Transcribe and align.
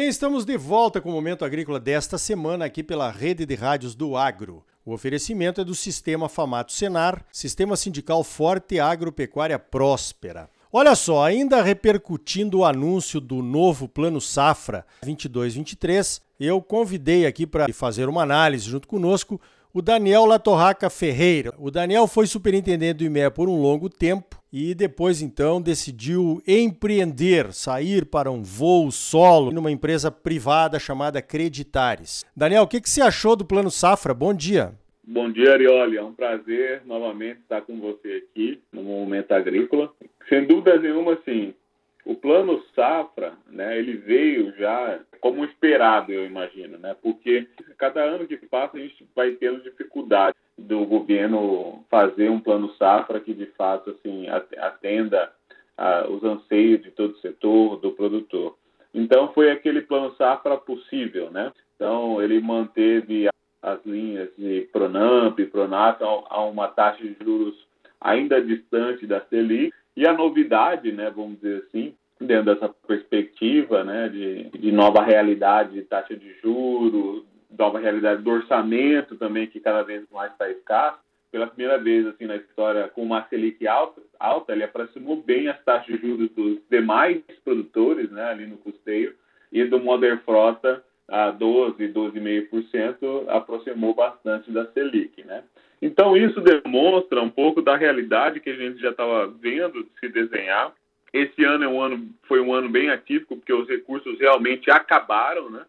bem, 0.00 0.08
estamos 0.08 0.46
de 0.46 0.56
volta 0.56 0.98
com 0.98 1.10
o 1.10 1.12
Momento 1.12 1.44
Agrícola 1.44 1.78
desta 1.78 2.16
semana 2.16 2.64
aqui 2.64 2.82
pela 2.82 3.10
Rede 3.10 3.44
de 3.44 3.54
Rádios 3.54 3.94
do 3.94 4.16
Agro. 4.16 4.64
O 4.82 4.94
oferecimento 4.94 5.60
é 5.60 5.64
do 5.64 5.74
Sistema 5.74 6.26
Famato 6.26 6.72
Senar, 6.72 7.22
Sistema 7.30 7.76
Sindical 7.76 8.24
Forte 8.24 8.76
e 8.76 8.80
Agropecuária 8.80 9.58
Próspera. 9.58 10.48
Olha 10.72 10.94
só, 10.94 11.22
ainda 11.22 11.60
repercutindo 11.60 12.60
o 12.60 12.64
anúncio 12.64 13.20
do 13.20 13.42
novo 13.42 13.86
Plano 13.86 14.22
Safra 14.22 14.86
22-23, 15.04 16.22
eu 16.40 16.62
convidei 16.62 17.26
aqui 17.26 17.46
para 17.46 17.70
fazer 17.70 18.08
uma 18.08 18.22
análise 18.22 18.64
junto 18.70 18.88
conosco 18.88 19.38
o 19.72 19.80
Daniel 19.80 20.24
Latorraca 20.24 20.90
Ferreira. 20.90 21.52
O 21.58 21.70
Daniel 21.70 22.06
foi 22.06 22.26
superintendente 22.26 22.98
do 22.98 23.04
IME 23.04 23.30
por 23.30 23.48
um 23.48 23.60
longo 23.60 23.88
tempo 23.88 24.40
e 24.52 24.74
depois 24.74 25.22
então 25.22 25.62
decidiu 25.62 26.42
empreender, 26.46 27.52
sair 27.52 28.04
para 28.04 28.30
um 28.30 28.42
voo 28.42 28.90
solo 28.90 29.52
numa 29.52 29.70
empresa 29.70 30.10
privada 30.10 30.78
chamada 30.78 31.22
Creditares. 31.22 32.24
Daniel, 32.36 32.64
o 32.64 32.68
que, 32.68 32.80
que 32.80 32.90
você 32.90 33.00
achou 33.00 33.36
do 33.36 33.44
Plano 33.44 33.70
Safra? 33.70 34.12
Bom 34.12 34.34
dia. 34.34 34.74
Bom 35.04 35.30
dia, 35.30 35.52
Arioli. 35.52 35.96
É 35.96 36.02
um 36.02 36.12
prazer 36.12 36.82
novamente 36.84 37.40
estar 37.40 37.62
com 37.62 37.80
você 37.80 38.24
aqui 38.24 38.60
no 38.72 38.82
Momento 38.82 39.32
Agrícola. 39.32 39.92
Sem 40.28 40.46
dúvida 40.46 40.78
nenhuma, 40.78 41.18
sim, 41.24 41.54
o 42.04 42.14
plano 42.14 42.62
safra, 42.74 43.34
né, 43.48 43.78
ele 43.78 43.96
veio 43.96 44.54
já 44.56 45.00
como 45.20 45.44
esperado, 45.44 46.12
eu 46.12 46.24
imagino, 46.24 46.78
né, 46.78 46.96
porque 47.02 47.46
cada 47.76 48.02
ano 48.02 48.26
que 48.26 48.36
passa 48.36 48.76
a 48.76 48.80
gente 48.80 49.06
vai 49.14 49.32
tendo 49.32 49.62
dificuldade 49.62 50.36
do 50.56 50.84
governo 50.86 51.84
fazer 51.90 52.30
um 52.30 52.40
plano 52.40 52.72
safra 52.74 53.20
que 53.20 53.34
de 53.34 53.46
fato 53.46 53.90
assim 53.90 54.26
atenda 54.58 55.32
a, 55.76 56.06
os 56.08 56.22
anseios 56.22 56.82
de 56.82 56.90
todo 56.90 57.12
o 57.12 57.18
setor, 57.18 57.76
do 57.76 57.92
produtor. 57.92 58.56
Então 58.92 59.32
foi 59.32 59.50
aquele 59.50 59.82
plano 59.82 60.14
safra 60.16 60.56
possível, 60.56 61.30
né? 61.30 61.52
Então 61.76 62.20
ele 62.20 62.40
manteve 62.40 63.28
as 63.62 63.84
linhas 63.84 64.28
de 64.36 64.68
Pronamp, 64.72 65.38
Pronaf 65.50 66.02
a 66.02 66.44
uma 66.44 66.68
taxa 66.68 67.02
de 67.02 67.16
juros 67.22 67.54
ainda 68.00 68.42
distante 68.42 69.06
da 69.06 69.20
Selic 69.26 69.74
e 69.96 70.06
a 70.06 70.12
novidade, 70.12 70.92
né, 70.92 71.10
vamos 71.10 71.36
dizer 71.40 71.64
assim, 71.66 71.94
dentro 72.20 72.54
dessa 72.54 72.68
perspectiva 72.86 73.82
né, 73.82 74.08
de, 74.08 74.50
de 74.50 74.72
nova 74.72 75.02
realidade 75.02 75.72
de 75.72 75.82
taxa 75.82 76.14
de 76.14 76.34
juros, 76.40 77.24
nova 77.58 77.78
realidade 77.78 78.22
do 78.22 78.30
orçamento 78.30 79.16
também, 79.16 79.46
que 79.46 79.60
cada 79.60 79.82
vez 79.82 80.04
mais 80.10 80.30
está 80.32 80.48
escasso, 80.50 80.98
pela 81.30 81.46
primeira 81.46 81.78
vez 81.78 82.06
assim 82.06 82.26
na 82.26 82.36
história 82.36 82.88
com 82.88 83.02
uma 83.02 83.26
Selic 83.28 83.66
alta, 83.66 84.02
alta 84.18 84.52
ele 84.52 84.64
aproximou 84.64 85.16
bem 85.16 85.48
as 85.48 85.62
taxas 85.62 85.94
de 85.94 86.06
juros 86.06 86.30
dos 86.30 86.58
demais 86.68 87.22
produtores 87.44 88.10
né, 88.10 88.24
ali 88.24 88.46
no 88.46 88.56
custeio 88.58 89.14
e 89.52 89.64
do 89.64 89.80
Modern 89.80 90.18
Frota 90.18 90.82
a 91.08 91.30
12, 91.30 91.88
12,5% 91.88 93.28
aproximou 93.28 93.94
bastante 93.94 94.50
da 94.50 94.66
Selic, 94.66 95.24
né? 95.24 95.42
Então 95.80 96.16
isso 96.16 96.40
demonstra 96.40 97.22
um 97.22 97.30
pouco 97.30 97.62
da 97.62 97.76
realidade 97.76 98.40
que 98.40 98.50
a 98.50 98.56
gente 98.56 98.80
já 98.80 98.90
estava 98.90 99.26
vendo 99.26 99.86
se 99.98 100.08
desenhar. 100.08 100.72
Esse 101.12 101.42
ano 101.44 101.64
é 101.64 101.68
um 101.68 101.80
ano 101.80 102.08
foi 102.24 102.40
um 102.40 102.52
ano 102.52 102.68
bem 102.68 102.90
atípico 102.90 103.36
porque 103.36 103.52
os 103.52 103.68
recursos 103.68 104.18
realmente 104.18 104.70
acabaram, 104.70 105.50
né? 105.50 105.64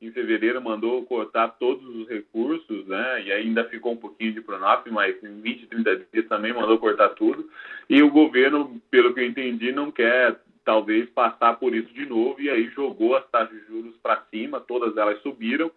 Em 0.00 0.12
fevereiro 0.12 0.60
mandou 0.60 1.02
cortar 1.04 1.48
todos 1.58 1.84
os 1.96 2.08
recursos, 2.08 2.86
né? 2.86 3.22
E 3.24 3.32
ainda 3.32 3.64
ficou 3.64 3.92
um 3.92 3.96
pouquinho 3.96 4.32
de 4.32 4.40
Pronaf, 4.40 4.88
mas 4.90 5.16
em 5.22 5.40
20, 5.40 5.66
30 5.66 5.96
dias 6.12 6.28
também 6.28 6.52
mandou 6.52 6.78
cortar 6.78 7.10
tudo. 7.10 7.48
E 7.88 8.02
o 8.02 8.10
governo, 8.10 8.80
pelo 8.90 9.12
que 9.14 9.20
eu 9.20 9.26
entendi, 9.26 9.72
não 9.72 9.90
quer 9.90 10.36
talvez 10.66 11.08
passar 11.10 11.54
por 11.54 11.74
isso 11.74 11.92
de 11.94 12.04
novo 12.04 12.40
e 12.40 12.50
aí 12.50 12.68
jogou 12.70 13.16
as 13.16 13.26
taxas 13.30 13.58
de 13.58 13.66
juros 13.66 13.94
para 14.02 14.22
cima, 14.30 14.60
todas 14.60 14.96
elas 14.96 15.22
subiram 15.22 15.70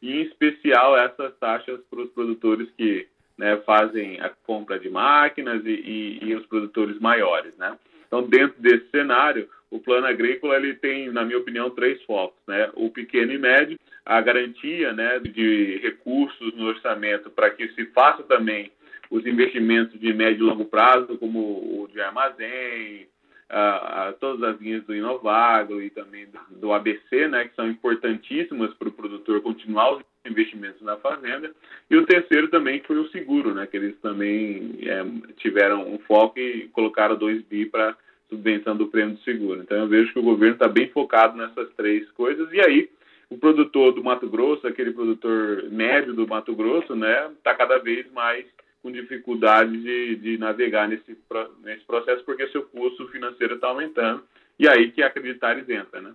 e 0.00 0.12
em 0.12 0.22
especial 0.22 0.96
essas 0.96 1.36
taxas 1.38 1.80
para 1.90 2.00
os 2.00 2.10
produtores 2.10 2.70
que 2.76 3.08
né, 3.38 3.56
fazem 3.58 4.20
a 4.20 4.30
compra 4.46 4.78
de 4.78 4.88
máquinas 4.88 5.64
e, 5.64 5.70
e, 5.70 6.18
e, 6.22 6.34
os 6.34 6.46
produtores 6.46 6.98
maiores, 6.98 7.56
né? 7.56 7.76
Então, 8.06 8.22
dentro 8.22 8.60
desse 8.60 8.88
cenário, 8.90 9.48
o 9.70 9.78
plano 9.80 10.06
agrícola 10.06 10.56
ele 10.56 10.74
tem, 10.74 11.10
na 11.10 11.24
minha 11.24 11.38
opinião, 11.38 11.70
três 11.70 12.02
focos, 12.04 12.38
né? 12.46 12.70
O 12.74 12.90
pequeno 12.90 13.32
e 13.32 13.38
médio, 13.38 13.78
a 14.04 14.20
garantia, 14.20 14.92
né, 14.92 15.18
de 15.18 15.78
recursos 15.82 16.54
no 16.54 16.66
orçamento 16.66 17.28
para 17.28 17.50
que 17.50 17.68
se 17.70 17.86
faça 17.86 18.22
também 18.22 18.70
os 19.10 19.26
investimentos 19.26 19.98
de 19.98 20.12
médio 20.12 20.46
e 20.46 20.48
longo 20.48 20.64
prazo, 20.64 21.18
como 21.18 21.38
o 21.82 21.88
de 21.92 22.00
armazém, 22.00 23.08
a, 23.48 24.08
a, 24.08 24.12
todas 24.14 24.42
as 24.42 24.60
linhas 24.60 24.84
do 24.84 24.94
Inovagro 24.94 25.82
e 25.82 25.90
também 25.90 26.26
do, 26.26 26.58
do 26.58 26.72
ABC, 26.72 27.28
né, 27.28 27.46
que 27.46 27.54
são 27.54 27.68
importantíssimas 27.68 28.74
para 28.74 28.88
o 28.88 28.92
produtor 28.92 29.40
continuar 29.40 29.96
os 29.96 30.02
investimentos 30.24 30.82
na 30.82 30.96
fazenda. 30.96 31.52
E 31.88 31.96
o 31.96 32.04
terceiro 32.04 32.48
também 32.48 32.80
foi 32.80 32.98
o 32.98 33.08
seguro, 33.10 33.54
né, 33.54 33.66
que 33.66 33.76
eles 33.76 33.96
também 34.00 34.78
é, 34.82 35.04
tiveram 35.36 35.88
um 35.88 35.98
foco 36.00 36.38
e 36.38 36.68
colocaram 36.68 37.16
2 37.16 37.42
bi 37.42 37.66
para 37.66 37.96
subvenção 38.28 38.76
do 38.76 38.88
prêmio 38.88 39.14
de 39.14 39.22
seguro. 39.22 39.60
Então 39.62 39.78
eu 39.78 39.88
vejo 39.88 40.12
que 40.12 40.18
o 40.18 40.22
governo 40.22 40.54
está 40.54 40.66
bem 40.66 40.88
focado 40.88 41.36
nessas 41.36 41.72
três 41.74 42.10
coisas 42.10 42.52
e 42.52 42.60
aí 42.60 42.90
o 43.30 43.38
produtor 43.38 43.92
do 43.92 44.04
Mato 44.04 44.28
Grosso, 44.28 44.66
aquele 44.66 44.92
produtor 44.92 45.64
médio 45.70 46.14
do 46.14 46.26
Mato 46.26 46.54
Grosso, 46.54 46.94
né, 46.94 47.30
está 47.36 47.54
cada 47.54 47.78
vez 47.78 48.10
mais 48.12 48.44
com 48.86 48.92
dificuldade 48.92 49.76
de, 49.76 50.14
de 50.16 50.38
navegar 50.38 50.88
nesse, 50.88 51.18
nesse 51.64 51.84
processo 51.84 52.24
porque 52.24 52.46
seu 52.48 52.62
custo 52.62 53.08
financeiro 53.08 53.56
está 53.56 53.66
aumentando 53.66 54.22
e 54.56 54.68
aí 54.68 54.92
que 54.92 55.02
Acreditares 55.02 55.68
entra, 55.68 56.00
né? 56.00 56.12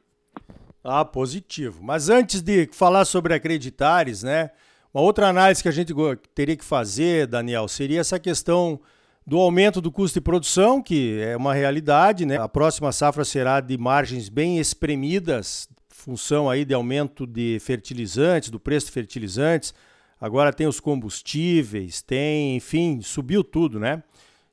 Ah, 0.81 1.03
positivo. 1.03 1.83
Mas 1.83 2.09
antes 2.09 2.41
de 2.41 2.69
falar 2.71 3.03
sobre 3.03 3.33
Acreditares, 3.33 4.23
né, 4.23 4.51
uma 4.93 5.03
outra 5.03 5.27
análise 5.27 5.61
que 5.61 5.67
a 5.67 5.71
gente 5.71 5.93
teria 6.33 6.55
que 6.55 6.63
fazer, 6.63 7.27
Daniel, 7.27 7.67
seria 7.67 7.99
essa 7.99 8.17
questão 8.17 8.79
do 9.27 9.37
aumento 9.37 9.81
do 9.81 9.91
custo 9.91 10.19
de 10.19 10.23
produção, 10.23 10.81
que 10.81 11.19
é 11.19 11.35
uma 11.35 11.53
realidade, 11.53 12.25
né? 12.25 12.37
A 12.37 12.47
próxima 12.47 12.91
safra 12.93 13.25
será 13.25 13.59
de 13.59 13.77
margens 13.77 14.29
bem 14.29 14.59
espremidas, 14.59 15.69
função 15.89 16.49
aí 16.49 16.63
de 16.63 16.73
aumento 16.73 17.27
de 17.27 17.59
fertilizantes, 17.59 18.49
do 18.49 18.59
preço 18.59 18.87
de 18.87 18.93
fertilizantes, 18.93 19.73
Agora 20.21 20.53
tem 20.53 20.67
os 20.67 20.79
combustíveis, 20.79 22.03
tem, 22.03 22.55
enfim, 22.55 23.01
subiu 23.01 23.43
tudo, 23.43 23.79
né? 23.79 24.03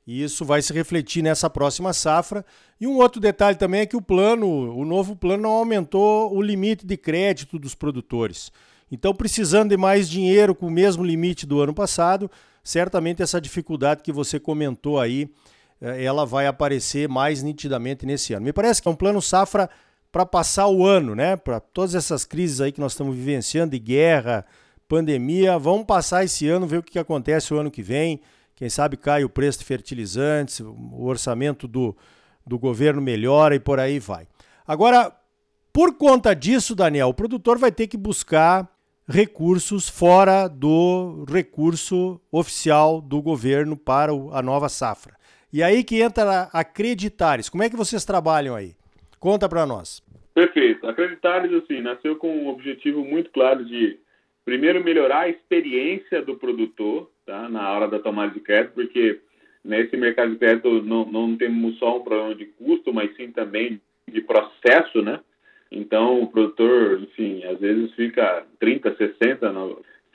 E 0.07 0.23
isso 0.23 0.43
vai 0.43 0.59
se 0.63 0.73
refletir 0.73 1.21
nessa 1.21 1.47
próxima 1.47 1.93
safra. 1.93 2.43
E 2.81 2.87
um 2.87 2.97
outro 2.97 3.21
detalhe 3.21 3.55
também 3.55 3.81
é 3.81 3.85
que 3.85 3.95
o 3.95 4.01
plano, 4.01 4.75
o 4.75 4.83
novo 4.83 5.15
plano 5.15 5.43
não 5.43 5.51
aumentou 5.51 6.35
o 6.35 6.41
limite 6.41 6.83
de 6.83 6.97
crédito 6.97 7.59
dos 7.59 7.75
produtores. 7.75 8.51
Então, 8.91 9.13
precisando 9.13 9.69
de 9.69 9.77
mais 9.77 10.09
dinheiro 10.09 10.55
com 10.55 10.65
o 10.65 10.71
mesmo 10.71 11.03
limite 11.03 11.45
do 11.45 11.61
ano 11.61 11.75
passado, 11.75 12.31
certamente 12.63 13.21
essa 13.21 13.39
dificuldade 13.39 14.01
que 14.01 14.11
você 14.11 14.39
comentou 14.39 14.99
aí, 14.99 15.29
eh, 15.79 16.03
ela 16.03 16.25
vai 16.25 16.47
aparecer 16.47 17.07
mais 17.07 17.43
nitidamente 17.43 18.03
nesse 18.07 18.33
ano. 18.33 18.45
Me 18.45 18.53
parece 18.53 18.81
que 18.81 18.87
é 18.87 18.91
um 18.91 18.95
plano 18.95 19.21
safra 19.21 19.69
para 20.11 20.25
passar 20.25 20.67
o 20.67 20.83
ano, 20.83 21.13
né? 21.13 21.35
Para 21.35 21.59
todas 21.59 21.93
essas 21.93 22.25
crises 22.25 22.59
aí 22.59 22.71
que 22.71 22.79
nós 22.79 22.93
estamos 22.93 23.15
vivenciando 23.15 23.71
de 23.73 23.79
guerra, 23.79 24.43
pandemia. 24.89 25.57
Vamos 25.57 25.85
passar 25.85 26.25
esse 26.25 26.49
ano, 26.49 26.67
ver 26.67 26.79
o 26.79 26.83
que 26.83 26.99
acontece 26.99 27.53
o 27.53 27.57
ano 27.57 27.71
que 27.71 27.81
vem. 27.81 28.19
Quem 28.55 28.67
sabe 28.67 28.97
cai 28.97 29.23
o 29.23 29.29
preço 29.29 29.59
de 29.59 29.65
fertilizantes, 29.65 30.59
o 30.59 31.05
orçamento 31.05 31.65
do, 31.65 31.95
do 32.45 32.59
governo 32.59 33.01
melhora 33.01 33.55
e 33.55 33.59
por 33.59 33.79
aí 33.79 33.99
vai. 33.99 34.27
Agora, 34.67 35.15
por 35.71 35.95
conta 35.95 36.33
disso, 36.33 36.75
Daniel, 36.75 37.07
o 37.07 37.13
produtor 37.13 37.57
vai 37.57 37.71
ter 37.71 37.87
que 37.87 37.95
buscar 37.95 38.67
recursos 39.07 39.87
fora 39.87 40.47
do 40.47 41.25
recurso 41.31 42.19
oficial 42.31 42.99
do 42.99 43.21
governo 43.21 43.77
para 43.77 44.11
a 44.11 44.41
nova 44.41 44.67
safra. 44.67 45.15
E 45.53 45.63
aí 45.63 45.83
que 45.83 46.01
entra 46.01 46.49
a 46.51 46.59
Acreditares. 46.59 47.47
Como 47.47 47.63
é 47.63 47.69
que 47.69 47.77
vocês 47.77 48.03
trabalham 48.03 48.55
aí? 48.55 48.75
Conta 49.19 49.47
para 49.47 49.65
nós. 49.65 50.03
Perfeito. 50.33 50.85
Acreditares, 50.87 51.51
assim, 51.53 51.81
nasceu 51.81 52.17
com 52.17 52.29
um 52.29 52.49
objetivo 52.49 53.03
muito 53.03 53.31
claro 53.31 53.65
de 53.65 53.97
primeiro 54.49 54.83
melhorar 54.83 55.19
a 55.19 55.29
experiência 55.29 56.23
do 56.23 56.35
produtor 56.35 57.07
tá, 57.23 57.47
na 57.47 57.71
hora 57.71 57.87
da 57.87 57.99
tomada 57.99 58.33
de 58.33 58.39
crédito, 58.39 58.73
porque 58.73 59.19
nesse 59.63 59.95
mercado 59.95 60.31
de 60.31 60.39
crédito 60.39 60.81
não, 60.81 61.05
não 61.05 61.37
temos 61.37 61.77
só 61.77 61.97
um 61.97 62.03
problema 62.03 62.33
de 62.33 62.45
custo, 62.45 62.91
mas 62.91 63.15
sim 63.15 63.31
também 63.31 63.79
de 64.07 64.21
processo, 64.21 65.03
né? 65.03 65.19
Então, 65.71 66.23
o 66.23 66.27
produtor, 66.31 66.99
enfim, 66.99 67.43
às 67.43 67.59
vezes 67.59 67.93
fica 67.93 68.43
30, 68.59 68.95
60, 68.95 69.53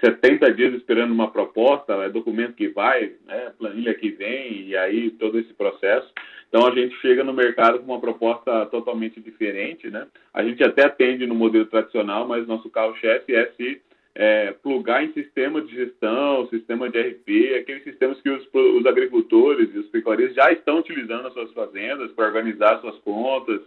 70 0.05 0.53
dias 0.53 0.75
esperando 0.75 1.13
uma 1.13 1.31
proposta, 1.31 1.93
é 1.93 2.09
documento 2.09 2.55
que 2.55 2.67
vai, 2.67 3.13
né, 3.25 3.53
planilha 3.57 3.95
que 3.95 4.11
vem, 4.11 4.67
e 4.67 4.77
aí 4.77 5.11
todo 5.13 5.39
esse 5.39 5.55
processo. 5.55 6.11
Então, 6.49 6.67
a 6.67 6.75
gente 6.75 6.93
chega 6.97 7.23
no 7.23 7.33
mercado 7.33 7.79
com 7.79 7.85
uma 7.85 8.01
proposta 8.01 8.67
totalmente 8.67 9.21
diferente, 9.21 9.89
né? 9.91 10.09
A 10.33 10.43
gente 10.43 10.63
até 10.65 10.87
atende 10.87 11.25
no 11.25 11.37
modelo 11.37 11.67
tradicional, 11.67 12.27
mas 12.27 12.49
nosso 12.49 12.69
carro-chefe 12.69 13.33
é 13.33 13.47
se 13.57 13.81
é, 14.15 14.53
plugar 14.53 15.05
em 15.05 15.13
sistema 15.13 15.61
de 15.61 15.75
gestão, 15.75 16.49
sistema 16.49 16.89
de 16.89 17.01
RP, 17.01 17.59
aqueles 17.59 17.83
sistemas 17.83 18.21
que 18.21 18.31
os, 18.31 18.47
os 18.53 18.87
agricultores 18.87 19.75
e 19.75 19.79
os 19.79 19.87
pecuaristas 19.89 20.37
já 20.37 20.53
estão 20.53 20.79
utilizando 20.79 21.25
nas 21.25 21.33
suas 21.33 21.53
fazendas 21.53 22.13
para 22.13 22.27
organizar 22.27 22.81
suas 22.81 22.97
contas, 22.99 23.61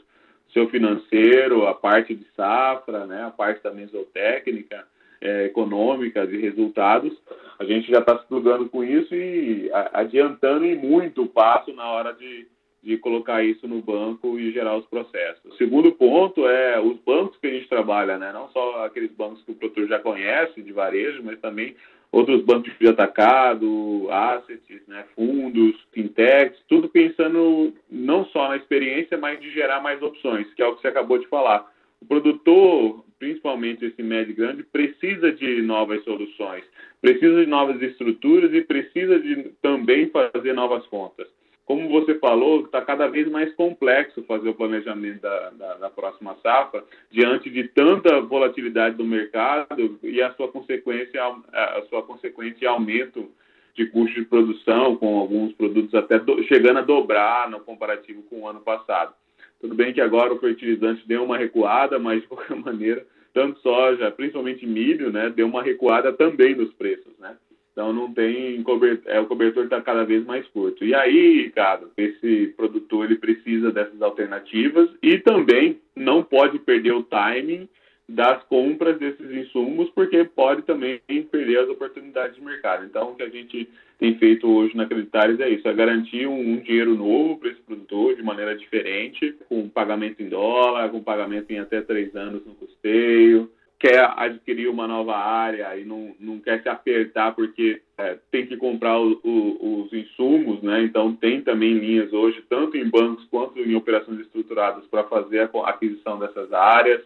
seu 0.54 0.70
financeiro, 0.70 1.68
a 1.68 1.74
parte 1.74 2.16
de 2.16 2.26
safra, 2.36 3.06
né, 3.06 3.24
a 3.24 3.32
parte 3.32 3.62
da 3.62 3.72
mesotécnica, 3.72 4.86
é, 5.20 5.46
econômica, 5.46 6.26
de 6.26 6.38
resultados, 6.38 7.12
a 7.60 7.66
gente 7.66 7.90
já 7.92 8.00
está 8.00 8.18
se 8.20 8.28
plugando 8.28 8.70
com 8.70 8.84
isso 8.84 9.14
e 9.16 9.70
adiantando 9.94 10.64
em 10.64 10.76
muito 10.76 11.24
o 11.24 11.28
passo 11.28 11.74
na 11.74 11.86
hora 11.86 12.14
de, 12.14 12.48
de 12.88 12.98
colocar 12.98 13.44
isso 13.44 13.68
no 13.68 13.82
banco 13.82 14.40
e 14.40 14.50
gerar 14.54 14.78
os 14.78 14.86
processos. 14.86 15.44
O 15.44 15.58
segundo 15.58 15.92
ponto 15.92 16.48
é 16.48 16.80
os 16.80 16.98
bancos 17.00 17.38
que 17.38 17.48
a 17.48 17.50
gente 17.50 17.68
trabalha, 17.68 18.18
né? 18.18 18.32
não 18.32 18.48
só 18.52 18.86
aqueles 18.86 19.12
bancos 19.12 19.44
que 19.44 19.52
o 19.52 19.56
produtor 19.56 19.90
já 19.90 20.00
conhece 20.00 20.62
de 20.62 20.72
varejo, 20.72 21.22
mas 21.22 21.38
também 21.42 21.76
outros 22.10 22.42
bancos 22.44 22.72
de 22.80 22.88
atacado, 22.88 24.08
assets, 24.10 24.88
né, 24.88 25.04
fundos, 25.14 25.76
fintechs, 25.92 26.58
tudo 26.70 26.88
pensando 26.88 27.74
não 27.92 28.24
só 28.28 28.48
na 28.48 28.56
experiência, 28.56 29.18
mas 29.18 29.42
de 29.42 29.52
gerar 29.52 29.82
mais 29.82 30.02
opções, 30.02 30.48
que 30.54 30.62
é 30.62 30.66
o 30.66 30.74
que 30.74 30.82
você 30.82 30.88
acabou 30.88 31.18
de 31.18 31.28
falar. 31.28 31.70
O 32.02 32.06
produtor, 32.06 33.04
principalmente 33.20 33.84
esse 33.84 34.02
médio 34.02 34.32
e 34.32 34.36
grande, 34.36 34.64
precisa 34.64 35.30
de 35.34 35.62
novas 35.62 36.02
soluções, 36.06 36.64
precisa 37.02 37.44
de 37.44 37.48
novas 37.48 37.82
estruturas 37.82 38.54
e 38.54 38.62
precisa 38.62 39.20
de 39.20 39.52
também 39.62 40.10
fazer 40.10 40.54
novas 40.54 40.88
contas 40.88 41.28
como 41.68 41.90
você 41.90 42.16
falou, 42.16 42.62
está 42.62 42.82
cada 42.82 43.08
vez 43.08 43.30
mais 43.30 43.54
complexo 43.54 44.24
fazer 44.24 44.48
o 44.48 44.56
planejamento 44.56 45.20
da, 45.20 45.50
da, 45.50 45.74
da, 45.76 45.90
próxima 45.90 46.34
safra 46.42 46.82
diante 47.12 47.50
de 47.50 47.68
tanta 47.68 48.22
volatilidade 48.22 48.96
do 48.96 49.04
mercado 49.04 50.00
e 50.02 50.22
a 50.22 50.34
sua 50.36 50.48
consequência, 50.48 51.22
a 51.22 51.84
sua 51.90 52.02
consequente 52.04 52.66
aumento 52.66 53.30
de 53.76 53.86
custo 53.88 54.16
de 54.16 54.26
produção, 54.26 54.96
com 54.96 55.20
alguns 55.20 55.52
produtos 55.56 55.94
até 55.94 56.18
do, 56.18 56.42
chegando 56.44 56.80
a 56.80 56.84
dobrar 56.84 57.50
no 57.50 57.60
comparativo 57.60 58.24
com 58.24 58.44
o 58.44 58.48
ano 58.48 58.62
passado. 58.62 59.14
Tudo 59.60 59.76
bem 59.76 59.92
que 59.92 60.00
agora 60.00 60.34
o 60.34 60.40
fertilizante 60.40 61.06
deu 61.06 61.26
uma 61.26 61.38
recuada, 61.38 62.00
mas 62.00 62.22
de 62.22 62.28
qualquer 62.28 62.56
maneira, 62.56 63.06
tanto 63.34 63.60
soja, 63.60 64.10
principalmente 64.10 64.66
milho, 64.66 65.12
né, 65.12 65.30
deu 65.30 65.46
uma 65.46 65.62
recuada 65.62 66.14
também 66.14 66.56
nos 66.56 66.74
preços, 66.74 67.12
né? 67.20 67.36
Então 67.78 67.94
não 67.94 68.12
tem 68.12 68.64
cobertor, 68.64 69.12
é, 69.14 69.20
o 69.20 69.28
cobertor 69.28 69.66
está 69.66 69.80
cada 69.80 70.04
vez 70.04 70.26
mais 70.26 70.48
curto. 70.48 70.84
E 70.84 70.96
aí, 70.96 71.44
Ricardo, 71.44 71.92
esse 71.96 72.48
produtor 72.58 73.06
ele 73.06 73.18
precisa 73.18 73.72
dessas 73.72 74.02
alternativas 74.02 74.90
e 75.00 75.20
também 75.20 75.78
não 75.96 76.24
pode 76.24 76.58
perder 76.58 76.94
o 76.94 77.04
timing 77.04 77.70
das 78.10 78.42
compras 78.46 78.98
desses 78.98 79.30
insumos, 79.30 79.92
porque 79.92 80.24
pode 80.24 80.64
também 80.64 81.00
perder 81.30 81.60
as 81.60 81.70
oportunidades 81.70 82.36
de 82.36 82.42
mercado. 82.42 82.84
Então, 82.84 83.12
o 83.12 83.16
que 83.16 83.22
a 83.22 83.30
gente 83.30 83.70
tem 84.00 84.18
feito 84.18 84.48
hoje 84.48 84.76
na 84.76 84.88
Creditares 84.88 85.40
é 85.40 85.48
isso, 85.48 85.68
é 85.68 85.74
garantir 85.76 86.26
um, 86.26 86.54
um 86.54 86.58
dinheiro 86.58 86.96
novo 86.96 87.38
para 87.38 87.50
esse 87.50 87.62
produtor 87.62 88.16
de 88.16 88.24
maneira 88.24 88.58
diferente, 88.58 89.36
com 89.48 89.70
pagamento 89.70 90.24
em 90.24 90.30
dólar, 90.30 90.90
com 90.90 91.04
pagamento 91.04 91.52
em 91.52 91.60
até 91.60 91.80
três 91.82 92.16
anos 92.16 92.44
no 92.44 92.56
custeio, 92.56 93.52
quer 93.80 94.12
adquirir 94.18 94.68
uma 94.68 94.88
nova 94.88 95.16
área 95.16 95.78
e 95.78 95.86
não, 95.86 96.16
não 96.20 96.40
quer 96.40 96.62
se 96.64 96.70
apertar 96.70 97.36
porque 97.36 97.82
é, 97.98 98.18
tem 98.32 98.48
que 98.48 98.58
comprar 98.58 99.00
o, 99.00 99.20
o, 99.24 99.84
os 99.84 99.94
insumos, 99.94 100.62
né? 100.64 100.84
Então 100.84 101.16
tem 101.16 101.42
também 101.42 101.74
linhas 101.74 102.12
hoje, 102.12 102.44
tanto 102.50 102.76
em 102.76 102.90
bancos 102.90 103.26
quanto 103.26 103.60
em 103.60 103.76
operações 103.76 104.20
estruturadas 104.22 104.86
para 104.88 105.04
fazer 105.04 105.42
a 105.42 105.70
aquisição 105.70 106.18
dessas 106.18 106.52
áreas, 106.52 107.02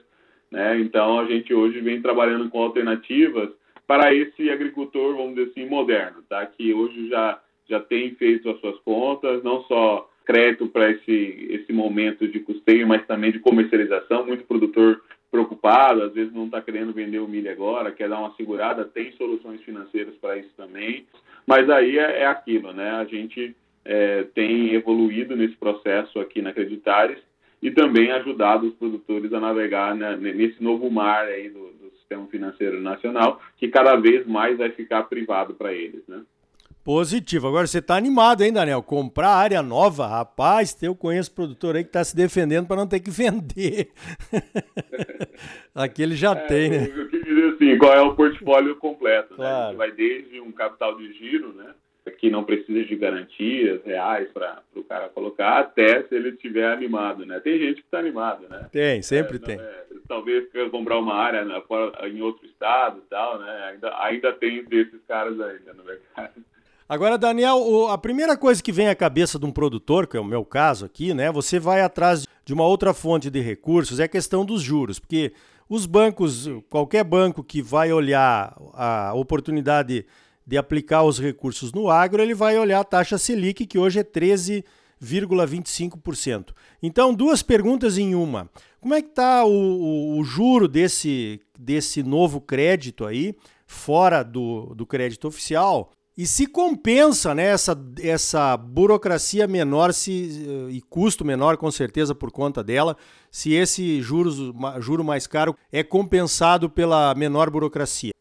né? 0.50 0.80
Então 0.80 1.20
a 1.20 1.26
gente 1.26 1.54
hoje 1.54 1.82
vem 1.82 2.02
trabalhando 2.02 2.50
com 2.50 2.62
alternativas 2.62 3.50
para 3.86 4.14
esse 4.14 4.50
agricultor, 4.50 5.18
vamos 5.18 5.36
dizer 5.36 5.52
assim, 5.52 5.66
moderno, 5.66 6.24
tá? 6.30 6.46
Que 6.46 6.74
hoje 6.74 7.10
já 7.10 7.40
já 7.70 7.80
tem 7.80 8.12
feito 8.16 8.50
as 8.50 8.60
suas 8.60 8.78
contas, 8.80 9.44
não 9.44 9.64
só 9.64 10.10
crédito 10.26 10.68
para 10.68 10.92
esse 10.92 11.48
esse 11.50 11.74
momento 11.74 12.26
de 12.30 12.40
custeio, 12.40 12.88
mas 12.88 13.06
também 13.06 13.32
de 13.32 13.40
comercialização. 13.40 14.26
Muito 14.26 14.46
produtor 14.46 15.02
preocupado, 15.32 16.04
às 16.04 16.14
vezes 16.14 16.34
não 16.34 16.46
está 16.46 16.62
querendo 16.62 16.92
vender 16.92 17.20
o 17.20 17.28
milho 17.28 17.50
agora, 17.50 17.92
quer 17.92 18.10
dar 18.10 18.20
uma 18.20 18.36
segurada, 18.36 18.84
tem 18.84 19.14
soluções 19.14 19.62
financeiras 19.62 20.14
para 20.16 20.38
isso 20.38 20.52
também. 20.58 21.08
Mas 21.48 21.70
aí 21.70 21.98
é, 21.98 22.20
é, 22.20 22.26
aquilo, 22.26 22.74
né? 22.74 22.92
A 22.92 23.06
gente 23.06 23.56
é, 23.86 24.24
tem 24.36 24.74
evoluído 24.74 25.36
nesse 25.36 25.56
processo 25.56 26.20
aqui 26.20 26.42
na 26.42 26.50
Acreditares 26.50 27.18
e 27.62 27.72
também 27.72 28.12
ajudado 28.12 28.68
os 28.68 28.76
produtores 28.76 29.32
a 29.34 29.40
navegar 29.40 29.96
né, 29.96 30.18
nesse 30.18 30.62
novo 30.62 30.90
mar 30.92 31.26
aí 31.26 31.50
do, 31.50 31.60
do 31.60 31.92
sistema 32.00 32.28
financeiro 32.28 32.82
nacional, 32.82 33.42
que 33.58 33.68
cada 33.68 33.96
vez 33.96 34.28
mais 34.28 34.58
vai 34.58 34.70
ficar 34.72 35.04
privado 35.04 35.54
para 35.54 35.74
eles, 35.74 36.06
né? 36.08 36.22
Positivo. 36.84 37.48
Agora 37.48 37.68
você 37.68 37.78
está 37.78 37.96
animado, 37.96 38.42
hein, 38.42 38.52
Daniel? 38.52 38.82
Comprar 38.82 39.30
área 39.30 39.62
nova, 39.62 40.08
rapaz, 40.08 40.76
eu 40.82 40.96
conheço 40.96 41.34
produtor 41.34 41.76
aí 41.76 41.84
que 41.84 41.90
está 41.90 42.04
se 42.04 42.16
defendendo 42.16 42.68
para 42.68 42.78
não 42.78 42.88
ter 42.88 43.00
que 43.00 43.10
vender. 43.12 43.90
Aqui 45.76 46.02
ele 46.02 46.16
já 46.16 46.32
é, 46.32 46.48
tem, 46.48 46.70
né? 46.70 46.92
Eu 46.96 47.08
quis 47.08 47.24
dizer 47.24 47.54
assim, 47.54 47.78
qual 47.78 47.94
é 47.94 48.02
o 48.02 48.16
portfólio 48.16 48.76
completo, 48.78 49.32
né? 49.32 49.38
claro. 49.38 49.72
né? 49.72 49.78
vai 49.78 49.92
desde 49.92 50.42
um 50.42 50.52
capital 50.52 50.98
de 50.98 51.14
giro, 51.14 51.54
né? 51.54 51.74
Que 52.20 52.32
não 52.32 52.44
precisa 52.44 52.84
de 52.84 52.96
garantias 52.96 53.84
reais 53.84 54.28
para 54.32 54.62
o 54.76 54.84
cara 54.84 55.10
colocar, 55.10 55.60
até 55.60 56.04
se 56.04 56.16
ele 56.16 56.30
estiver 56.30 56.72
animado, 56.72 57.26
né? 57.26 57.40
Tem 57.40 57.60
gente 57.60 57.76
que 57.76 57.88
está 57.88 58.00
animado, 58.00 58.48
né? 58.50 58.68
Tem, 58.72 59.02
sempre 59.02 59.38
é, 59.38 59.40
tem. 59.40 59.60
É, 59.60 59.86
talvez 60.08 60.52
queira 60.52 60.70
comprar 60.70 60.98
uma 60.98 61.16
área 61.16 61.46
né, 61.46 61.62
em 62.12 62.22
outro 62.22 62.46
estado 62.46 63.02
e 63.06 63.10
tal, 63.10 63.40
né? 63.40 63.72
Ainda, 63.72 64.04
ainda 64.04 64.34
tem 64.34 64.64
desses 64.66 65.00
caras 65.08 65.40
ainda 65.40 65.74
no 65.74 65.84
mercado. 65.84 66.44
Agora, 66.92 67.18
Daniel, 67.18 67.88
a 67.88 67.98
primeira 67.98 68.36
coisa 68.36 68.62
que 68.62 68.70
vem 68.70 68.90
à 68.90 68.96
cabeça 68.96 69.40
de 69.40 69.46
um 69.46 69.52
produtor, 69.52 70.06
que 70.06 70.18
é 70.18 70.20
o 70.20 70.26
meu 70.26 70.44
caso 70.44 70.84
aqui, 70.84 71.14
né? 71.14 71.32
Você 71.32 71.58
vai 71.58 71.80
atrás 71.80 72.28
de 72.44 72.54
uma 72.54 72.66
outra 72.66 72.94
fonte 72.94 73.30
de 73.30 73.40
recursos, 73.40 74.02
é 74.02 74.04
a 74.04 74.10
questão 74.10 74.44
dos 74.44 74.62
juros, 74.62 75.00
porque 75.00 75.32
os 75.70 75.86
bancos, 75.86 76.50
qualquer 76.70 77.06
banco 77.06 77.46
que 77.46 77.62
vai 77.62 77.94
olhar 77.94 78.54
a 78.74 79.14
oportunidade 79.14 80.06
de 80.46 80.58
aplicar 80.58 81.04
os 81.04 81.18
recursos 81.18 81.72
no 81.72 81.90
agro, 81.90 82.22
ele 82.22 82.36
vai 82.36 82.60
olhar 82.60 82.82
a 82.82 82.84
taxa 82.84 83.18
Selic, 83.18 83.66
que 83.66 83.80
hoje 83.80 84.02
é 84.02 84.04
13,25%. 84.04 86.50
Então, 86.84 87.14
duas 87.14 87.42
perguntas 87.42 87.98
em 87.98 88.16
uma. 88.16 88.50
Como 88.82 88.94
é 88.94 89.02
que 89.02 89.08
está 89.08 89.46
o, 89.46 89.50
o, 89.50 90.18
o, 90.18 90.24
juro 90.26 90.68
desse, 90.68 91.40
desse 91.58 92.04
novo 92.04 92.42
crédito 92.42 93.06
aí, 93.06 93.34
fora 93.66 94.24
do, 94.24 94.76
do 94.76 94.86
crédito 94.86 95.26
oficial? 95.26 95.90
E 96.22 96.26
se 96.28 96.46
compensa 96.46 97.34
né, 97.34 97.48
essa, 97.48 97.76
essa 98.00 98.56
burocracia 98.56 99.48
menor 99.48 99.92
se, 99.92 100.46
eh, 100.48 100.72
e 100.72 100.80
custo 100.80 101.26
menor, 101.26 101.58
com 101.58 101.72
certeza, 101.72 102.14
por 102.14 102.32
conta 102.32 102.64
dela, 102.64 102.96
se 103.32 103.56
esse 103.56 104.00
juros, 104.02 104.38
juro 104.82 105.04
mais 105.04 105.26
caro 105.26 105.56
é 105.74 105.84
compensado 105.84 106.70
pela 106.70 107.16
menor 107.16 107.50
burocracia? 107.50 108.12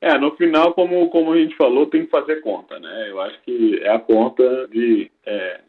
É, 0.00 0.16
no 0.16 0.34
final, 0.36 0.72
como, 0.72 1.10
como 1.10 1.34
a 1.34 1.36
gente 1.36 1.54
falou, 1.54 1.84
tem 1.84 2.06
que 2.06 2.10
fazer 2.10 2.40
conta, 2.40 2.78
né? 2.78 3.10
Eu 3.10 3.20
acho 3.20 3.38
que 3.42 3.78
é 3.82 3.90
a 3.90 3.98
conta 3.98 4.66
de, 4.68 5.10
é, 5.26 5.60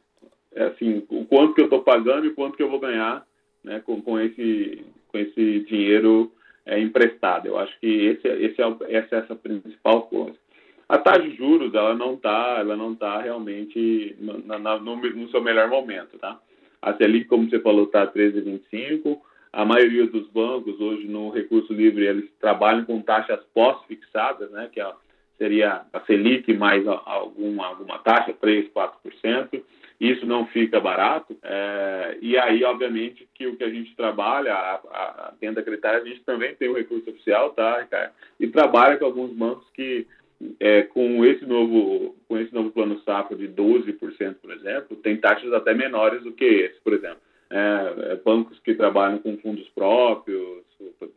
é 0.56 0.64
assim, 0.68 1.04
o 1.10 1.26
quanto 1.26 1.56
que 1.56 1.60
eu 1.60 1.66
estou 1.66 1.82
pagando 1.82 2.26
e 2.26 2.34
quanto 2.34 2.56
que 2.56 2.64
eu 2.64 2.70
vou 2.70 2.80
ganhar 2.80 3.26
né, 3.62 3.82
com, 3.86 4.02
com, 4.02 4.18
esse, 4.18 4.82
com 5.10 5.18
esse 5.18 5.60
dinheiro 5.66 6.32
é, 6.66 6.80
emprestado. 6.80 7.48
Eu 7.48 7.60
acho 7.60 7.78
que 7.82 7.86
esse, 7.86 8.26
esse 8.30 8.62
é, 8.62 8.96
essa 8.96 9.16
é 9.18 9.20
essa 9.20 9.36
principal 9.36 10.04
coisa. 10.04 10.45
A 10.88 10.98
taxa 10.98 11.24
de 11.24 11.36
juros 11.36 11.74
ela 11.74 11.96
não 11.96 12.14
está 12.14 12.58
ela 12.60 12.76
não 12.76 12.96
tá 12.96 13.20
realmente 13.20 14.16
na, 14.20 14.60
na, 14.60 14.80
no, 14.80 14.96
no, 14.96 15.30
seu 15.30 15.42
melhor 15.42 15.68
momento, 15.68 16.18
tá? 16.20 16.40
A 16.82 16.94
Selic, 16.94 17.26
como 17.26 17.50
você 17.50 17.60
falou, 17.60 17.86
está 17.86 18.04
a 18.04 18.08
13,25. 18.08 19.20
A 19.52 19.66
maioria 19.66 20.06
dos 20.06 20.28
bancos 20.30 20.80
hoje 20.80 21.08
no 21.08 21.32
recurso 21.32 21.74
livre 21.74 22.06
eles 22.06 22.30
trabalham 22.40 22.86
com 22.86 23.02
taxas 23.02 23.40
pós-fixadas, 23.54 24.52
né? 24.52 24.70
Que 24.72 24.80
é, 24.80 24.92
seria 25.38 25.82
a 25.92 26.00
Selic 26.02 26.54
mais 26.54 26.86
alguma 26.88 27.66
alguma 27.66 27.98
taxa, 28.00 28.34
3, 28.40 28.70
4%. 28.72 29.64
Isso 30.00 30.26
não 30.26 30.46
fica 30.48 30.80
barato. 30.80 31.36
É, 31.42 32.18
e 32.22 32.38
aí, 32.38 32.64
obviamente, 32.64 33.28
que 33.34 33.48
o 33.48 33.56
que 33.56 33.64
a 33.64 33.70
gente 33.70 33.96
trabalha, 33.96 34.54
a, 34.54 34.76
a, 34.76 35.52
da 35.54 35.64
critério, 35.64 36.02
a 36.02 36.06
gente 36.06 36.22
também 36.22 36.54
tem 36.56 36.68
o 36.68 36.76
recurso 36.76 37.10
oficial, 37.10 37.52
tá? 37.52 37.88
E 38.40 38.48
trabalha 38.48 38.98
com 38.98 39.06
alguns 39.06 39.32
bancos 39.32 39.66
que 39.74 40.06
é, 40.60 40.84
com 40.84 41.24
esse 41.26 41.46
novo 41.46 42.16
com 42.28 42.38
esse 42.38 42.54
novo 42.54 42.72
plano 42.72 43.00
safra 43.02 43.36
de 43.36 43.48
12%, 43.48 44.36
por 44.42 44.52
exemplo, 44.52 44.98
tem 44.98 45.18
taxas 45.18 45.54
até 45.54 45.74
menores 45.74 46.24
do 46.24 46.32
que 46.32 46.46
esse, 46.46 46.80
por 46.82 46.94
exemplo. 46.94 47.20
É, 47.50 48.12
é, 48.12 48.16
bancos 48.16 48.60
que 48.60 48.74
trabalham 48.74 49.20
com 49.20 49.38
fundos 49.38 49.68
próprios, 49.70 50.64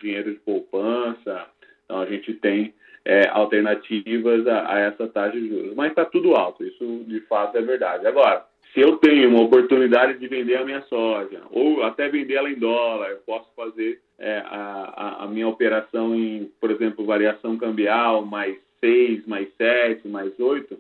dinheiro 0.00 0.32
de 0.32 0.38
poupança, 0.40 1.46
então 1.84 2.00
a 2.00 2.06
gente 2.06 2.34
tem 2.34 2.75
é, 3.04 3.26
alternativas 3.28 4.46
a, 4.46 4.75
a, 4.75 4.78
essa 4.80 5.08
taxa 5.08 5.40
de 5.40 5.48
juros. 5.48 5.75
Mas 5.75 5.90
está 5.90 6.04
tudo 6.04 6.34
alto, 6.34 6.64
isso 6.64 7.04
de 7.06 7.20
fato 7.20 7.56
é 7.56 7.62
verdade. 7.62 8.06
Agora, 8.06 8.44
se 8.75 8.80
eu 8.80 8.96
tenho 8.98 9.30
uma 9.30 9.42
oportunidade 9.42 10.18
de 10.18 10.28
vender 10.28 10.56
a 10.56 10.64
minha 10.64 10.82
soja, 10.82 11.40
ou 11.50 11.82
até 11.82 12.08
vender 12.08 12.34
ela 12.34 12.50
em 12.50 12.58
dólar, 12.58 13.10
eu 13.10 13.18
posso 13.18 13.48
fazer 13.56 14.00
é, 14.18 14.42
a, 14.44 15.25
a, 15.25 15.26
minha 15.26 15.48
operação 15.48 16.14
em, 16.14 16.50
por 16.60 16.70
exemplo, 16.70 17.06
variação 17.06 17.56
cambial 17.56 18.25
mais 18.25 18.56
6, 18.80 19.26
mais 19.26 19.49
7, 19.56 20.06
mais 20.08 20.38
8, 20.38 20.78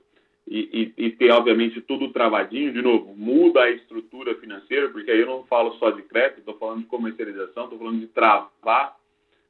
e, 0.50 0.94
e, 0.96 1.06
e, 1.06 1.10
ter, 1.10 1.30
obviamente, 1.30 1.80
tudo 1.82 2.12
travadinho, 2.12 2.72
de 2.72 2.80
novo, 2.80 3.14
muda 3.14 3.62
a 3.62 3.70
estrutura 3.70 4.34
financeira, 4.36 4.88
porque 4.88 5.10
aí 5.10 5.20
eu 5.20 5.26
não 5.26 5.44
falo 5.44 5.74
só 5.74 5.90
de 5.90 6.02
crédito, 6.02 6.38
estou 6.38 6.56
falando 6.56 6.80
de 6.80 6.86
comercialização, 6.86 7.64
estou 7.64 7.78
falando 7.78 8.00
de 8.00 8.06
travar 8.06 8.96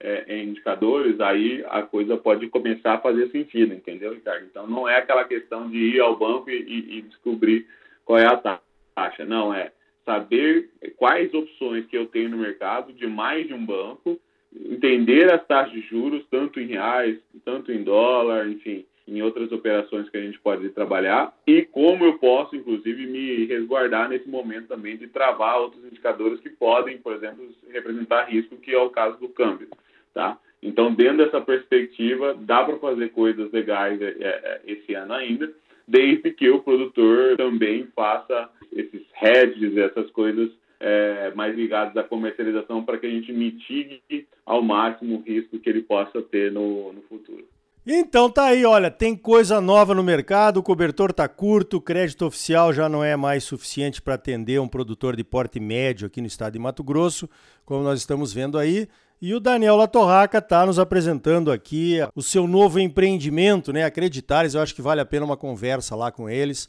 é, 0.00 0.43
indicadores, 0.43 1.21
aí 1.21 1.64
a 1.69 1.83
coisa 1.83 2.17
pode 2.17 2.49
começar 2.49 2.95
a 2.95 3.00
fazer 3.00 3.31
sentido, 3.31 3.75
entendeu, 3.75 4.12
Ricardo? 4.12 4.47
Então, 4.47 4.67
não 4.67 4.88
é 4.88 4.97
aquela 4.97 5.25
questão 5.25 5.69
de 5.69 5.78
ir 5.78 6.00
ao 6.00 6.17
banco 6.17 6.50
e, 6.50 6.99
e 6.99 7.02
descobrir 7.02 7.67
qual 8.05 8.19
é 8.19 8.26
a 8.26 8.61
taxa, 8.95 9.25
não, 9.25 9.52
é 9.55 9.73
saber 10.05 10.71
quais 10.97 11.33
opções 11.35 11.87
que 11.87 11.97
eu 11.97 12.07
tenho 12.07 12.31
no 12.31 12.38
mercado 12.38 12.93
de 12.93 13.07
mais 13.07 13.47
de 13.47 13.55
um 13.55 13.64
banco, 13.64 14.19
entender 14.55 15.33
as 15.33 15.47
taxas 15.47 15.73
de 15.73 15.81
juros, 15.83 16.25
tanto 16.31 16.61
em 16.61 16.67
reais, 16.67 17.19
tanto 17.45 17.73
em 17.73 17.83
dólar, 17.83 18.49
enfim, 18.49 18.85
em 19.07 19.23
outras 19.23 19.50
operações 19.52 20.09
que 20.11 20.17
a 20.17 20.21
gente 20.21 20.38
pode 20.38 20.69
trabalhar 20.71 21.35
e 21.47 21.62
como 21.62 22.05
eu 22.05 22.19
posso, 22.19 22.55
inclusive, 22.55 23.07
me 23.07 23.47
resguardar 23.47 24.09
nesse 24.09 24.28
momento 24.28 24.69
também 24.69 24.97
de 24.97 25.07
travar 25.07 25.61
outros 25.61 25.85
indicadores 25.85 26.40
que 26.40 26.50
podem, 26.50 26.99
por 26.99 27.14
exemplo, 27.14 27.49
representar 27.71 28.25
risco, 28.25 28.57
que 28.57 28.73
é 28.73 28.78
o 28.78 28.90
caso 28.90 29.19
do 29.19 29.28
câmbio, 29.28 29.69
tá? 30.12 30.38
Então, 30.62 30.93
dentro 30.93 31.19
dessa 31.19 31.40
perspectiva, 31.40 32.37
dá 32.38 32.64
para 32.64 32.76
fazer 32.78 33.11
coisas 33.11 33.50
legais 33.52 34.00
é, 34.02 34.14
é, 34.19 34.61
esse 34.67 34.93
ano 34.95 35.14
ainda, 35.14 35.50
desde 35.87 36.31
que 36.33 36.50
o 36.50 36.61
produtor 36.61 37.37
também 37.37 37.87
faça 37.95 38.50
esses 38.73 39.02
hedges, 39.23 39.76
essas 39.76 40.11
coisas 40.11 40.50
é, 40.80 41.32
mais 41.35 41.54
ligadas 41.56 41.97
à 41.97 42.02
comercialização 42.02 42.85
para 42.85 42.99
que 42.99 43.06
a 43.06 43.11
gente 43.11 43.32
mitigue 43.32 44.00
ao 44.44 44.62
máximo 44.62 45.16
o 45.16 45.23
risco 45.23 45.58
que 45.58 45.68
ele 45.68 45.82
possa 45.82 46.23
ter 46.23 46.52
no, 46.52 46.92
no 46.92 47.02
futuro. 47.02 47.44
Então 47.90 48.28
tá 48.28 48.44
aí, 48.44 48.66
olha, 48.66 48.90
tem 48.90 49.16
coisa 49.16 49.62
nova 49.62 49.94
no 49.94 50.02
mercado, 50.04 50.58
o 50.58 50.62
cobertor 50.62 51.11
tá 51.11 51.26
curto, 51.26 51.78
o 51.78 51.80
crédito 51.80 52.26
oficial 52.26 52.70
já 52.70 52.87
não 52.87 53.02
é 53.02 53.16
mais 53.16 53.44
suficiente 53.44 54.02
para 54.02 54.14
atender 54.14 54.61
um 54.61 54.68
produtor 54.68 55.16
de 55.16 55.25
porte 55.25 55.58
médio 55.58 56.06
aqui 56.06 56.20
no 56.20 56.26
estado 56.26 56.52
de 56.52 56.58
Mato 56.58 56.85
Grosso, 56.85 57.28
como 57.64 57.82
nós 57.82 57.99
estamos 57.99 58.30
vendo 58.30 58.58
aí. 58.58 58.87
E 59.23 59.35
o 59.35 59.40
Daniel 59.40 59.75
Latorraca 59.75 60.37
está 60.37 60.66
nos 60.66 60.78
apresentando 60.78 61.50
aqui 61.50 61.97
o 62.14 62.23
seu 62.23 62.47
novo 62.47 62.78
empreendimento, 62.78 63.73
né? 63.73 63.85
Acreditares, 63.85 64.54
eu 64.54 64.61
acho 64.61 64.75
que 64.75 64.82
vale 64.82 65.00
a 65.00 65.06
pena 65.06 65.25
uma 65.25 65.37
conversa 65.37 65.97
lá 65.97 66.12
com 66.12 66.28
eles 66.28 66.68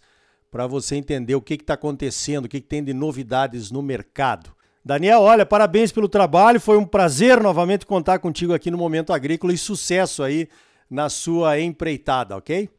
para 0.51 0.65
você 0.67 0.95
entender 0.95 1.35
o 1.35 1.41
que 1.41 1.53
está 1.53 1.75
acontecendo, 1.75 2.45
o 2.45 2.49
que, 2.49 2.59
que 2.59 2.67
tem 2.67 2.83
de 2.83 2.93
novidades 2.93 3.71
no 3.71 3.81
mercado. 3.81 4.49
Daniel, 4.83 5.21
olha, 5.21 5.45
parabéns 5.45 5.91
pelo 5.91 6.07
trabalho, 6.07 6.59
foi 6.59 6.77
um 6.77 6.85
prazer 6.85 7.41
novamente 7.41 7.85
contar 7.85 8.19
contigo 8.19 8.53
aqui 8.53 8.71
no 8.71 8.77
Momento 8.77 9.13
Agrícola 9.13 9.53
e 9.53 9.57
sucesso 9.57 10.23
aí 10.23 10.47
na 10.89 11.09
sua 11.09 11.59
empreitada, 11.59 12.35
ok? 12.35 12.69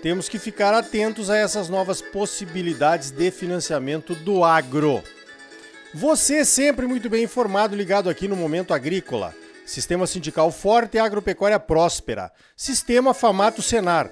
Temos 0.04 0.28
que 0.28 0.38
ficar 0.38 0.74
atentos 0.74 1.30
a 1.30 1.38
essas 1.38 1.70
novas 1.70 2.02
possibilidades 2.02 3.10
de 3.10 3.32
financiamento 3.32 4.14
do 4.14 4.44
agro. 4.44 5.02
Você 5.94 6.44
sempre 6.44 6.86
muito 6.86 7.10
bem 7.10 7.24
informado, 7.24 7.74
ligado 7.74 8.10
aqui 8.10 8.28
no 8.28 8.36
Momento 8.36 8.74
Agrícola. 8.74 9.34
Sistema 9.66 10.06
sindical 10.06 10.52
forte 10.52 10.98
e 10.98 11.00
agropecuária 11.00 11.58
próspera. 11.58 12.34
Sistema 12.54 13.14
Famato 13.14 13.62
Senar 13.62 14.12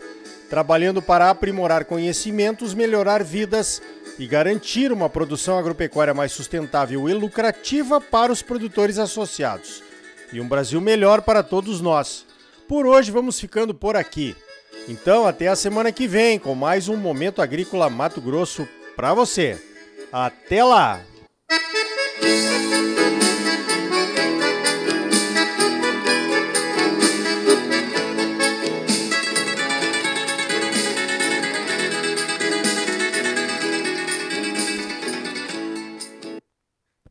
trabalhando 0.49 1.01
para 1.01 1.29
aprimorar 1.29 1.83
conhecimentos, 1.83 2.73
melhorar 2.73 3.21
vidas 3.21 3.81
e 4.17 4.25
garantir 4.25 4.93
uma 4.93 5.09
produção 5.09 5.57
agropecuária 5.57 6.13
mais 6.13 6.31
sustentável 6.31 7.09
e 7.09 7.13
lucrativa 7.13 7.99
para 7.99 8.31
os 8.31 8.41
produtores 8.41 8.97
associados. 8.97 9.83
E 10.31 10.39
um 10.39 10.47
Brasil 10.47 10.79
melhor 10.79 11.21
para 11.21 11.43
todos 11.43 11.81
nós. 11.81 12.25
Por 12.65 12.87
hoje 12.87 13.11
vamos 13.11 13.37
ficando 13.37 13.73
por 13.73 13.97
aqui. 13.97 14.37
Então, 14.87 15.27
até 15.27 15.47
a 15.47 15.55
semana 15.55 15.91
que 15.91 16.07
vem 16.07 16.39
com 16.39 16.55
mais 16.55 16.89
um 16.89 16.97
Momento 16.97 17.41
Agrícola 17.41 17.89
Mato 17.89 18.19
Grosso 18.19 18.67
para 18.95 19.13
você. 19.13 19.61
Até 20.11 20.63
lá! 20.63 21.01